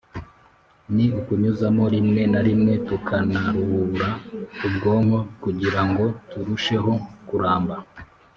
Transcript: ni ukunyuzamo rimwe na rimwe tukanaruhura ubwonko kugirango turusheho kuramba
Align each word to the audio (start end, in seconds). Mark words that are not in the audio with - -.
ni 0.95 1.05
ukunyuzamo 1.19 1.83
rimwe 1.93 2.21
na 2.31 2.41
rimwe 2.47 2.73
tukanaruhura 2.87 4.09
ubwonko 4.67 5.19
kugirango 5.43 6.03
turusheho 6.29 6.91
kuramba 7.27 7.75